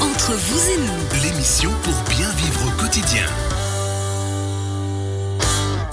[0.00, 3.26] Entre vous et nous, L'émission pour bien vivre au quotidien.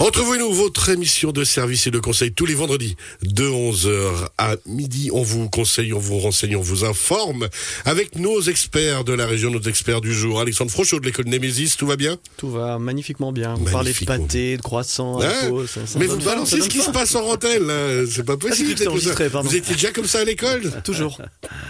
[0.04, 3.46] Entre vous et nous, votre émission de service et de conseil tous les vendredis de
[3.48, 5.08] 11h à midi.
[5.14, 7.48] On vous conseille, on vous renseigne, on vous informe
[7.86, 10.40] avec nos experts de la région, nos experts du jour.
[10.40, 12.18] Alexandre Frochot de l'école Némésis, tout va bien?
[12.36, 13.54] Tout va magnifiquement bien.
[13.54, 16.90] Vous parlez de pâté, de croissant, alcool, ça- ça Mais vous balancez ce qui se
[16.90, 18.06] passe en rentelle.
[18.10, 18.74] C'est pas possible.
[18.86, 19.28] enregistré.
[19.28, 20.70] Vous étiez déjà comme ça à l'école?
[20.84, 21.18] Toujours.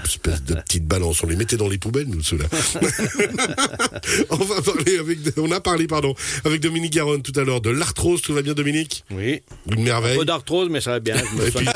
[0.05, 2.47] Espèce de petite balance, on les mettait dans les poubelles, nous, ceux-là.
[4.31, 7.71] on va parler avec, on a parlé, pardon, avec Dominique Garonne tout à l'heure de
[7.71, 8.23] l'arthrose.
[8.25, 9.43] Tout va bien, Dominique Oui.
[9.71, 10.17] Une merveille.
[10.17, 11.15] Peu d'arthrose, mais ça va bien.
[11.17, 11.69] Je me Et sens puis,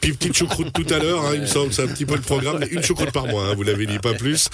[0.00, 2.20] puis petite choucroute tout à l'heure, hein, il me semble, c'est un petit peu le
[2.20, 4.48] programme, mais une choucroute par mois, hein, vous l'avez dit, pas plus.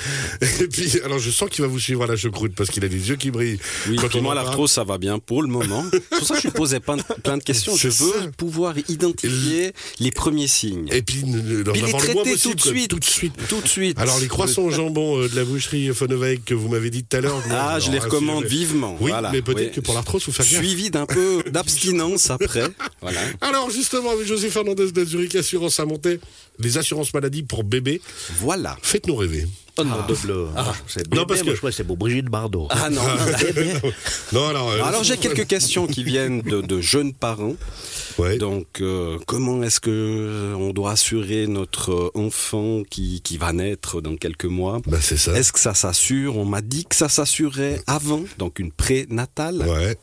[0.61, 2.89] Et puis, alors je sens qu'il va vous suivre à la choucroute parce qu'il a
[2.89, 3.59] des yeux qui brillent.
[3.89, 5.85] Oui, Quand puis on moi, l'arthrose, ça va bien pour le moment.
[5.93, 7.75] C'est pour ça que je posais plein de, plein de questions.
[7.77, 8.31] Je veux ça.
[8.37, 10.89] pouvoir identifier les premiers signes.
[10.93, 12.89] Et puis, ne- d'en Puis les avoir le moins traiter possible, tout de suite.
[12.91, 13.35] Tout de suite.
[13.48, 13.98] Tout de suite.
[13.98, 17.17] Alors, les croissants au jambon euh, de la boucherie Phonovec que vous m'avez dit tout
[17.17, 17.43] à l'heure.
[17.51, 18.97] Ah, non, je les recommande vivement.
[19.01, 19.73] Oui, Voilà, mais peut-être oui.
[19.73, 20.59] que pour l'arthrose, faut faire gaffe.
[20.64, 22.65] Suivi d'un peu d'abstinence après.
[23.01, 23.21] Voilà.
[23.41, 26.21] Alors, justement, avec José Fernandez de Zurich Assurance à monter,
[26.59, 28.01] les assurances maladie pour bébés,
[28.41, 28.77] Voilà.
[28.83, 29.47] faites-nous rêver.
[29.81, 30.47] Oh non, de bleu.
[30.89, 32.67] C'est Non, non, parce que- je crois que c'est pour Brigitte Bardot.
[32.71, 33.01] Ah non.
[34.33, 34.71] Non, alors.
[34.71, 37.55] euh, Alors j'ai quelques questions qui viennent de, de jeunes parents.
[38.19, 38.39] Ouais.
[38.39, 44.01] Donc euh, comment est-ce que euh, on doit assurer notre enfant qui, qui va naître
[44.01, 44.81] dans quelques mois?
[44.87, 45.39] Bah, c'est ça.
[45.39, 46.37] Est-ce que ça s'assure?
[46.37, 49.59] On m'a dit que ça s'assurait avant, donc une prénatale.
[49.59, 49.97] Ouais.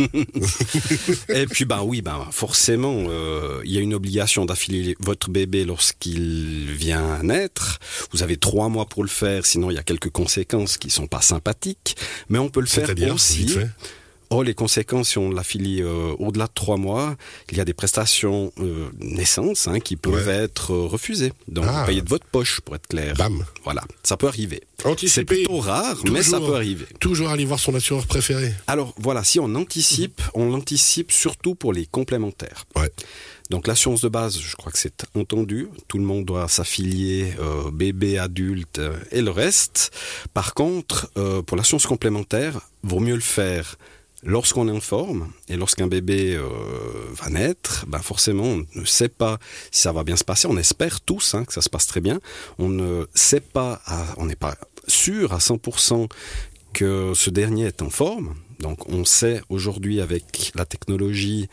[1.28, 5.64] Et puis ben oui, ben forcément, euh, il y a une obligation d'affiler votre bébé
[5.64, 7.78] lorsqu'il vient à naître.
[8.12, 11.06] Vous avez trois mois pour le faire, sinon il y a quelques conséquences qui sont
[11.06, 11.96] pas sympathiques.
[12.28, 13.38] Mais on peut le faire aussi.
[13.44, 13.68] vite fait.
[14.32, 17.16] Oh, les conséquences, si on l'affilie euh, au-delà de trois mois,
[17.50, 20.34] il y a des prestations euh, naissance hein, qui peuvent Ouais.
[20.44, 21.32] être euh, refusées.
[21.48, 21.80] Donc, Ah.
[21.80, 23.16] vous payez de votre poche, pour être clair.
[23.16, 23.44] Bam.
[23.64, 24.62] Voilà, ça peut arriver.
[25.06, 26.86] C'est plutôt rare, mais ça peut arriver.
[27.00, 28.54] Toujours aller voir son assureur préféré.
[28.68, 32.64] Alors voilà, si on anticipe, on l'anticipe surtout pour les complémentaires.
[32.76, 32.90] Ouais.
[33.50, 35.68] Donc l'assurance de base, je crois que c'est entendu.
[35.88, 39.90] Tout le monde doit s'affilier, euh, bébé, adulte euh, et le reste.
[40.34, 43.76] Par contre, euh, pour l'assurance complémentaire, vaut mieux le faire
[44.22, 46.48] lorsqu'on est en forme et lorsqu'un bébé euh,
[47.14, 47.84] va naître.
[47.88, 49.38] Ben forcément, on ne sait pas
[49.70, 50.46] si ça va bien se passer.
[50.48, 52.20] On espère tous hein, que ça se passe très bien.
[52.58, 56.08] On ne sait pas, à- on n'est pas sûr à 100%
[56.72, 58.34] que ce dernier est en forme.
[58.60, 61.48] Donc on sait aujourd'hui avec la technologie,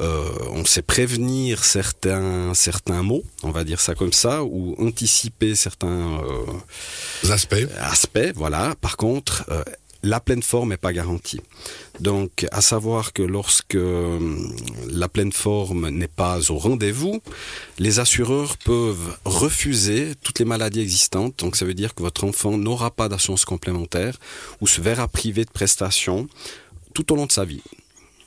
[0.00, 5.54] euh, on sait prévenir certains, certains mots, on va dire ça comme ça, ou anticiper
[5.54, 7.66] certains euh, Aspects.
[7.80, 8.32] aspects.
[8.34, 8.74] Voilà.
[8.82, 9.62] Par contre, euh,
[10.02, 11.40] la pleine forme n'est pas garantie.
[12.00, 14.18] Donc, à savoir que lorsque euh,
[14.88, 17.22] la pleine forme n'est pas au rendez-vous,
[17.78, 21.38] les assureurs peuvent refuser toutes les maladies existantes.
[21.38, 24.18] Donc, ça veut dire que votre enfant n'aura pas d'assurance complémentaire
[24.60, 26.28] ou se verra privé de prestations
[26.94, 27.62] tout au long de sa vie.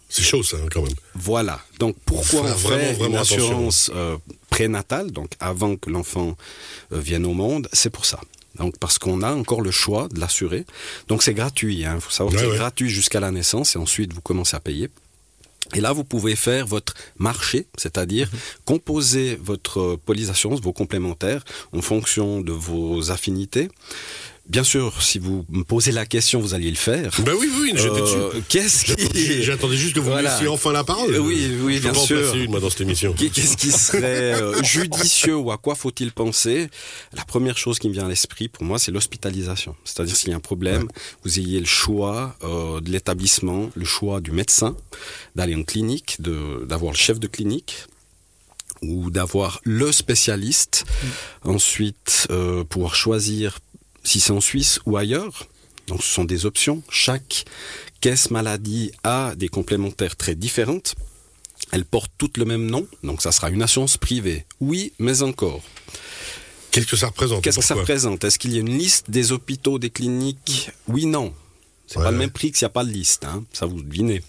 [0.10, 0.94] C'est chaud, ça, hein, quand même.
[1.16, 1.60] Voilà.
[1.80, 4.18] Donc pourquoi Faut on faire vraiment, fait vraiment une assurance euh,
[4.50, 6.38] prénatale, donc avant que l'enfant
[6.94, 8.22] euh, vienne au monde, c'est pour ça.
[8.58, 10.66] Donc parce qu'on a encore le choix de l'assurer.
[11.08, 11.80] Donc c'est gratuit.
[11.82, 12.58] Il faut savoir Ouais, que c'est ouais.
[12.58, 14.90] gratuit jusqu'à la naissance et ensuite vous commencez à payer.
[15.74, 18.40] Et là, vous pouvez faire votre marché, c'est-à-dire Mhm.
[18.66, 21.44] composer votre euh, police d'assurance, vos complémentaires,
[21.74, 23.70] en fonction de vos affinités.
[24.48, 27.12] Bien sûr, si vous me posez la question, vous alliez le faire.
[27.26, 28.44] Ben oui, oui, j'étais Euh, dessus.
[28.48, 29.42] Qu'est-ce qui...
[29.42, 30.30] J'attendais juste que vous Voilà.
[30.30, 31.18] me laissiez enfin la parole.
[31.18, 32.36] Oui, oui, Je bien sûr.
[32.36, 33.14] une, moi, dans cette émission.
[33.14, 36.70] Qu'est- Qu'est-ce qui serait euh, judicieux ou à quoi faut-il penser?
[37.14, 39.76] La première chose qui me vient à l'esprit pour moi, c'est l'hospitalisation.
[39.84, 40.88] C'est-à-dire s'il y a un problème,
[41.24, 44.78] vous ayez le choix euh, de l'établissement, le choix du médecin,
[45.36, 47.86] d'aller en clinique, d'avoir le chef de clinique
[48.84, 50.86] ou d'avoir le spécialiste.
[51.44, 53.58] Ensuite, euh, pouvoir choisir
[54.06, 55.48] si c'est en Suisse ou ailleurs.
[55.88, 56.82] Donc ce sont des options.
[56.90, 57.46] Chaque
[58.02, 60.96] caisse maladie a des complémentaires très différentes.
[61.72, 64.46] Elles portent toutes le même nom, donc ça sera une assurance privée.
[64.62, 65.62] Oui, mais encore.
[66.72, 68.24] Qu'est-ce que ça représente Qu'est-ce que ça représente?
[68.24, 70.70] Est-ce qu'il y a une liste des hôpitaux, des cliniques?
[70.88, 71.34] Oui, non.
[71.88, 73.44] C'est Ouais, pas le même prix que s'il n'y a pas de liste, hein.
[73.54, 74.22] ça vous devinez.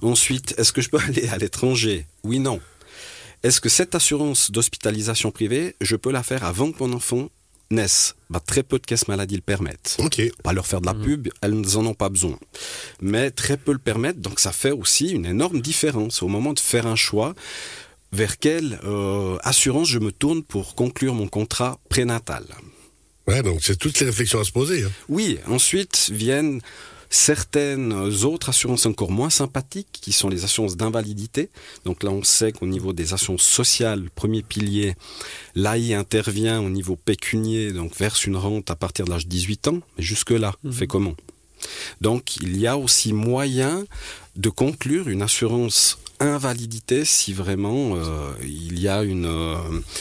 [0.00, 2.06] Ensuite, est-ce que je peux aller à l'étranger?
[2.24, 2.60] Oui, non.
[3.42, 7.28] Est-ce que cette assurance d'hospitalisation privée, je peux la faire avant que mon enfant?
[7.70, 10.20] Naisse bah, Très peu de caisses maladie le permettent Ok.
[10.42, 12.38] pas leur faire de la pub, elles n'en ont pas besoin.
[13.00, 16.58] Mais très peu le permettent, donc ça fait aussi une énorme différence au moment de
[16.60, 17.34] faire un choix
[18.12, 22.44] vers quelle euh, assurance je me tourne pour conclure mon contrat prénatal.
[23.28, 24.82] Ouais, donc c'est toutes les réflexions à se poser.
[24.82, 24.90] hein.
[25.08, 26.60] Oui, ensuite viennent
[27.10, 27.92] certaines
[28.24, 31.50] autres assurances encore moins sympathiques, qui sont les assurances d'invalidité.
[31.84, 34.94] Donc là, on sait qu'au niveau des assurances sociales, premier pilier,
[35.56, 39.68] l'AI intervient au niveau pécunier, donc verse une rente à partir de l'âge de 18
[39.68, 39.80] ans.
[39.98, 41.14] Mais jusque-là, on fait comment?
[42.00, 43.84] Donc il y a aussi moyen
[44.36, 49.54] de conclure une assurance invalidité si vraiment euh, il y a une, euh,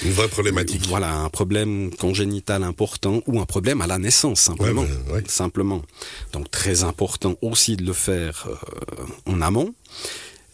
[0.03, 0.85] Une vraie problématique.
[0.87, 5.23] voilà un problème congénital important ou un problème à la naissance simplement Ouais, ouais, ouais.
[5.27, 5.81] simplement
[6.33, 9.73] donc très important aussi de le faire euh, en amont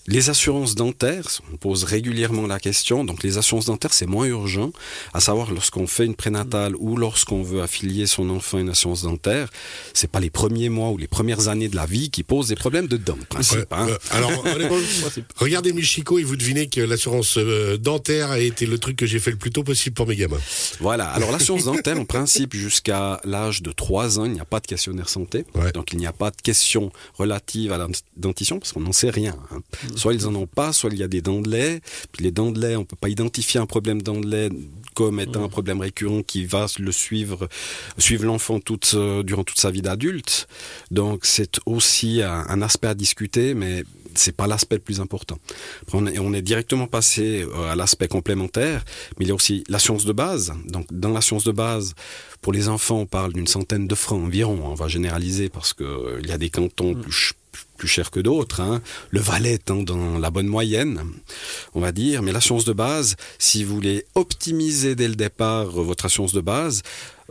[0.08, 4.72] les assurances dentaires, on pose régulièrement la question, donc les assurances dentaires c'est moins urgent,
[5.14, 9.02] à savoir lorsqu'on fait une prénatale ou lorsqu'on veut affilier son enfant à une assurance
[9.04, 9.50] dentaire,
[9.94, 12.56] c'est pas les premiers mois ou les premières années de la vie qui posent des
[12.56, 13.72] problèmes de dents, en principe.
[13.72, 13.88] Hein.
[13.90, 14.32] euh, alors,
[15.38, 19.20] regardez Michiko et vous devinez que l'assurance euh, dentaire a été le truc que j'ai
[19.20, 20.40] fait le plus tôt possible pour mes gamins.
[20.80, 21.08] Voilà.
[21.10, 24.68] Alors l'assurance dentaire, en principe, jusqu'à l'âge de 3 ans, il n'y a pas de
[24.68, 25.46] questionnaire santé.
[25.56, 25.72] Ouais.
[25.72, 27.88] Donc il n'y a pas de questions relatives à la
[28.18, 29.36] dentition parce qu'on n'en sait rien.
[29.52, 29.62] hein.
[29.96, 31.82] Soit ils en ont pas, soit il y a des dents de lait.
[32.12, 34.50] Puis les dents de lait, on peut pas identifier un problème dents de lait
[34.94, 37.50] comme étant un problème récurrent qui va le suivre,
[37.98, 40.48] suivre l'enfant toute, euh, durant toute sa vie d'adulte.
[40.92, 43.84] Donc c'est aussi un, un aspect à discuter, mais
[44.18, 45.38] c'est pas l'aspect le plus important.
[45.82, 48.86] Après, on, est, on est directement passé euh, à l'aspect complémentaire,
[49.20, 50.54] mais il y a aussi la science de base.
[50.68, 51.94] Donc, dans la science de base,
[52.42, 54.62] pour les enfants, on parle d'une centaine de francs environ.
[54.64, 57.34] On va généraliser parce que euh, y a des cantons plus, ch-
[57.76, 58.62] plus chers que d'autres.
[58.62, 58.82] hein.
[59.10, 61.02] Le Valais étant dans la bonne moyenne,
[61.74, 62.22] on va dire.
[62.22, 66.34] Mais la science de base, si vous voulez optimiser dès le départ euh, votre assurance
[66.34, 66.82] de base,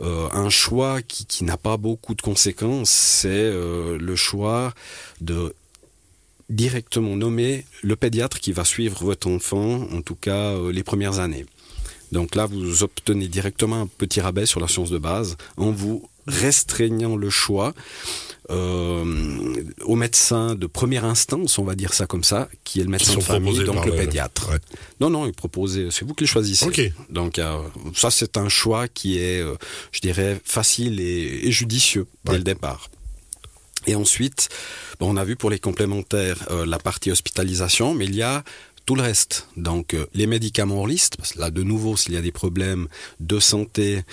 [0.01, 4.73] euh, un choix qui, n'a pas beaucoup de conséquences, c'est euh, le choix
[5.21, 5.53] de
[6.49, 11.45] directement nommer le pédiatre qui va suivre votre enfant, en tout cas les premières années.
[12.11, 16.07] Donc là, vous obtenez directement un petit rabais sur la science de base en vous
[16.27, 17.73] restreignant le choix
[18.51, 22.89] euh, au médecin de première instance, on va dire ça comme ça, qui est le
[22.89, 24.49] médecin de famille, donc le pédiatre.
[24.51, 24.59] Ouais.
[24.99, 26.93] Non, non, il proposait, c'est vous qui le choisissez.
[27.09, 27.57] Donc euh,
[27.95, 29.55] ça, c'est un choix qui est, euh,
[29.91, 32.37] je dirais, facile et, et judicieux dès Ouais.
[32.37, 32.89] le départ.
[33.87, 34.49] Et ensuite,
[34.99, 38.43] on a vu pour les complémentaires euh, la partie hospitalisation, mais il y a
[38.85, 39.47] tout le reste.
[39.57, 42.31] Donc euh, les médicaments hors liste, parce que là de nouveau, s'il y a des
[42.31, 42.87] problèmes
[43.19, 44.03] de santé,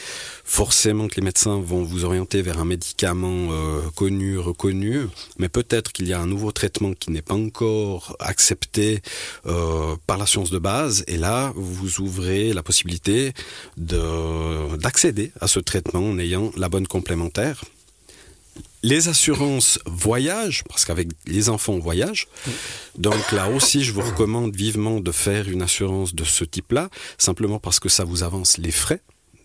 [0.45, 5.07] forcément que les médecins vont vous orienter vers un médicament euh, connu, reconnu,
[5.39, 9.03] mais peut-être qu'il y a un nouveau traitement qui n'est pas encore accepté
[9.47, 13.33] euh, par la science de base, et là vous ouvrez la possibilité
[13.77, 17.63] de d'accéder à ce traitement en ayant la bonne complémentaire.
[18.83, 22.27] Les assurances voyage, parce qu'avec les enfants on voyage,
[22.99, 27.61] donc là aussi je vous recommande vivement de faire une assurance de ce type-là, simplement
[27.61, 29.01] parce que ça vous avance les frais.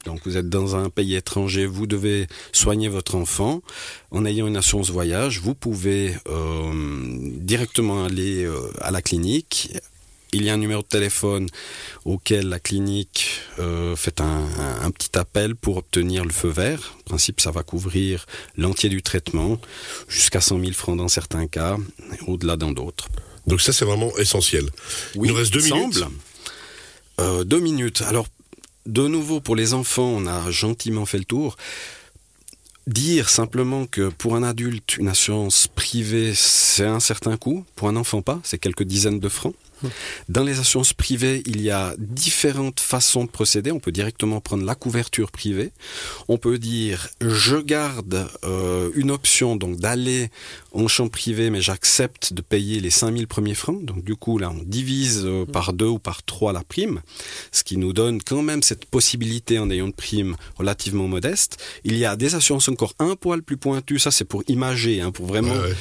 [0.06, 3.62] Donc vous êtes dans un pays étranger, vous devez soigner votre enfant.
[4.10, 6.72] En ayant une assurance voyage, vous pouvez euh,
[7.40, 9.74] directement aller euh, à la clinique.
[10.34, 11.48] Il y a un numéro de téléphone
[12.06, 16.96] auquel la clinique euh, fait un, un- un petit appel pour obtenir le feu vert.
[17.00, 18.26] En principe, ça va couvrir
[18.58, 19.60] l'entier du traitement,
[20.10, 21.78] jusqu'à 100 000 francs dans certains cas,
[22.14, 23.08] et au-delà dans d'autres.
[23.48, 24.70] Donc ça, c'est vraiment essentiel.
[25.16, 26.04] Il nous reste deux minutes.
[27.20, 28.02] Euh, deux minutes.
[28.02, 28.28] Alors,
[28.86, 31.56] de nouveau, pour les enfants, on a gentiment fait le tour.
[32.86, 37.66] Dire simplement que pour un adulte, une assurance privée, c'est un certain coût.
[37.76, 38.40] Pour un enfant, pas.
[38.44, 39.56] C'est quelques dizaines de francs.
[40.30, 43.72] Dans les assurances privées, il y a différentes façons de procéder.
[43.72, 45.72] On peut directement prendre la couverture privée.
[46.28, 50.30] On peut dire je garde euh, une option donc d'aller
[50.74, 53.84] en champ privé, mais j'accepte de payer les 5000 premiers francs.
[53.84, 57.02] Donc du coup là, on divise euh, par deux ou par trois la prime,
[57.52, 61.58] ce qui nous donne quand même cette possibilité en ayant une prime relativement modeste.
[61.84, 64.00] Il y a des assurances encore un poil plus pointues.
[64.00, 65.76] Ça c'est pour imager, hein, pour vraiment Ouais, ouais.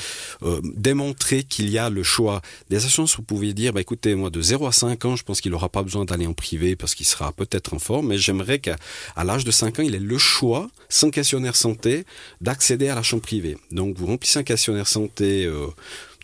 [0.44, 2.40] euh, démontrer qu'il y a le choix.
[2.70, 5.40] Des assurances, vous pouvez dire, bah, écoutez, moi, de 0 à 5 ans, je pense
[5.40, 8.58] qu'il n'aura pas besoin d'aller en privé parce qu'il sera peut-être en forme, mais j'aimerais
[8.58, 8.74] qu'à
[9.14, 12.04] à l'âge de 5 ans, il ait le choix, sans questionnaire santé,
[12.40, 13.56] d'accéder à la chambre privée.
[13.70, 15.68] Donc, vous remplissez un questionnaire santé euh,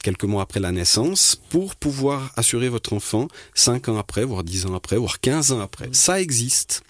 [0.02, 4.66] quelques mois après la naissance pour pouvoir assurer votre enfant 5 ans après, voire 10
[4.66, 5.88] ans après, voire 15 ans après.
[5.92, 6.82] Ça existe.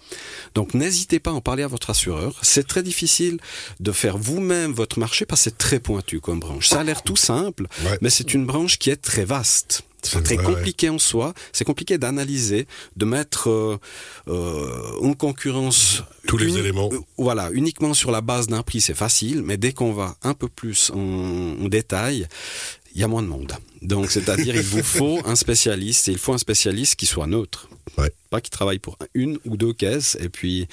[0.54, 2.38] Donc n'hésitez pas à en parler à votre assureur.
[2.40, 3.38] C'est très difficile
[3.80, 6.68] de faire vous-même votre marché parce que c'est très pointu comme branche.
[6.68, 7.98] Ça a l'air tout simple, Ouais.
[8.00, 9.82] mais c'est une branche qui est très vaste.
[10.02, 11.32] C'est très compliqué en soi.
[11.52, 12.66] C'est compliqué d'analyser,
[12.96, 13.78] de mettre euh,
[14.28, 16.90] euh, en concurrence Tous les éléments.
[16.92, 20.34] euh, voilà, uniquement sur la base d'un prix, c'est facile, mais dès qu'on va un
[20.34, 20.98] peu plus en,
[21.64, 22.26] en détail,
[22.94, 23.52] il y a moins de monde.
[23.80, 27.68] Donc, c'est-à-dire, il vous faut un spécialiste, et il faut un spécialiste qui soit neutre.
[27.98, 28.12] Ouais.
[28.30, 30.68] Pas qui travaille pour une ou deux caisses, et puis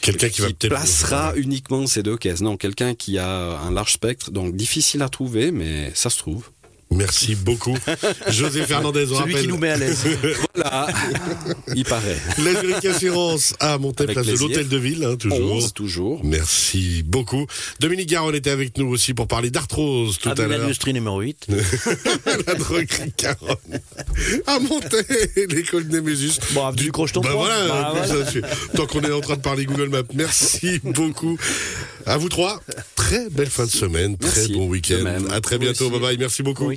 [0.00, 2.42] Quelqu'un qui va peut-être placera uniquement ces deux caisses.
[2.42, 6.50] Non, quelqu'un qui a un large spectre, donc difficile à trouver, mais ça se trouve.
[6.90, 7.76] Merci beaucoup.
[8.28, 9.48] José Fernandez, on Celui qui rappelle.
[9.50, 10.04] nous met à l'aise.
[10.54, 10.86] Voilà,
[11.74, 12.16] il paraît.
[12.44, 15.52] La Zurich Assurance à monter Avec place de l'Hôtel de Ville, hein, toujours.
[15.56, 16.20] 11 toujours.
[16.24, 17.46] Merci beaucoup.
[17.80, 20.58] Dominique Garonne était avec nous aussi pour parler d'arthrose tout à l'heure.
[20.60, 21.48] l'industrie numéro 8.
[22.46, 23.80] la droguerie Garonne.
[24.46, 26.38] À monter l'école Némésis.
[26.52, 27.44] Bon, avenue du Crocheton Bah 3.
[27.44, 28.24] voilà, Bah voilà.
[28.30, 28.38] ça,
[28.76, 30.02] tant qu'on est en train de parler Google Maps.
[30.14, 31.36] Merci beaucoup.
[32.06, 32.60] À vous trois.
[32.94, 35.04] Très belle fin de semaine, très bon De week-end.
[35.32, 35.90] À très bientôt.
[35.90, 36.18] Bye bye.
[36.18, 36.70] Merci beaucoup.